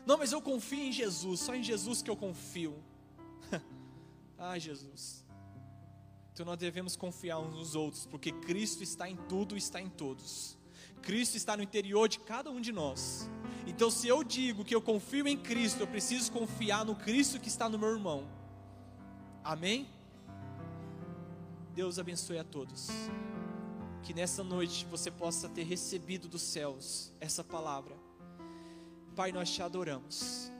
[0.06, 2.76] Não, mas eu confio em Jesus, só em Jesus que eu confio.
[4.38, 5.24] Ai, Jesus.
[6.34, 10.58] Então nós devemos confiar uns nos outros, porque Cristo está em tudo, está em todos.
[11.02, 13.30] Cristo está no interior de cada um de nós.
[13.66, 17.48] Então, se eu digo que eu confio em Cristo, eu preciso confiar no Cristo que
[17.48, 18.28] está no meu irmão.
[19.44, 19.88] Amém?
[21.74, 22.90] Deus abençoe a todos.
[24.04, 27.96] Que nessa noite você possa ter recebido dos céus essa palavra
[29.12, 30.52] Pai, nós te adoramos,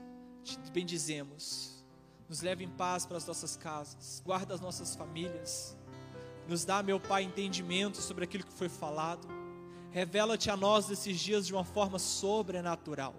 [0.44, 1.82] te bendizemos,
[2.28, 5.76] nos leve em paz para as nossas casas, guarda as nossas famílias,
[6.46, 9.26] nos dá, meu Pai, entendimento sobre aquilo que foi falado,
[9.90, 13.14] revela-te a nós nesses dias de uma forma sobrenatural,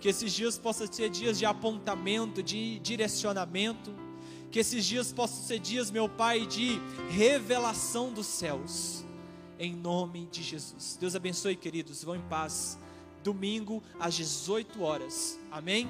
[0.00, 3.94] que esses dias possam ser dias de apontamento, de direcionamento,
[4.50, 6.78] que esses dias possam ser dias, meu Pai, de
[7.08, 9.02] revelação dos céus,
[9.58, 10.98] em nome de Jesus.
[11.00, 12.78] Deus abençoe, queridos, vão em paz
[13.22, 15.38] domingo às 18 horas.
[15.50, 15.88] Amém?